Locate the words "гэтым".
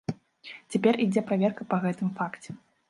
1.89-2.09